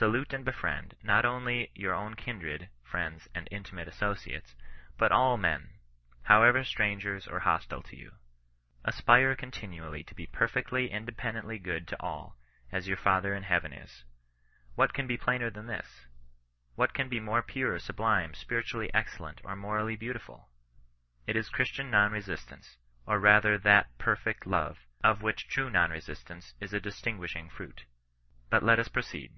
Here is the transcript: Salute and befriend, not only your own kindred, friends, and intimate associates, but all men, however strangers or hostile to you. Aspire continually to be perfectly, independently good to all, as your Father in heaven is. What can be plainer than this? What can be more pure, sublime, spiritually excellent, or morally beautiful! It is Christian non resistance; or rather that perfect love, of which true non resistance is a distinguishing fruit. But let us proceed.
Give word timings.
Salute 0.00 0.32
and 0.32 0.44
befriend, 0.44 0.94
not 1.02 1.24
only 1.24 1.72
your 1.74 1.92
own 1.92 2.14
kindred, 2.14 2.68
friends, 2.84 3.26
and 3.34 3.48
intimate 3.50 3.88
associates, 3.88 4.54
but 4.96 5.10
all 5.10 5.36
men, 5.36 5.70
however 6.22 6.62
strangers 6.62 7.26
or 7.26 7.40
hostile 7.40 7.82
to 7.82 7.96
you. 7.96 8.12
Aspire 8.84 9.34
continually 9.34 10.04
to 10.04 10.14
be 10.14 10.24
perfectly, 10.28 10.88
independently 10.88 11.58
good 11.58 11.88
to 11.88 12.00
all, 12.00 12.36
as 12.70 12.86
your 12.86 12.96
Father 12.96 13.34
in 13.34 13.42
heaven 13.42 13.72
is. 13.72 14.04
What 14.76 14.94
can 14.94 15.08
be 15.08 15.16
plainer 15.16 15.50
than 15.50 15.66
this? 15.66 16.06
What 16.76 16.94
can 16.94 17.08
be 17.08 17.18
more 17.18 17.42
pure, 17.42 17.76
sublime, 17.80 18.34
spiritually 18.34 18.94
excellent, 18.94 19.40
or 19.42 19.56
morally 19.56 19.96
beautiful! 19.96 20.48
It 21.26 21.34
is 21.34 21.48
Christian 21.48 21.90
non 21.90 22.12
resistance; 22.12 22.76
or 23.04 23.18
rather 23.18 23.58
that 23.58 23.88
perfect 23.98 24.46
love, 24.46 24.78
of 25.02 25.22
which 25.22 25.48
true 25.48 25.68
non 25.68 25.90
resistance 25.90 26.54
is 26.60 26.72
a 26.72 26.78
distinguishing 26.78 27.50
fruit. 27.50 27.86
But 28.48 28.62
let 28.62 28.78
us 28.78 28.86
proceed. 28.86 29.32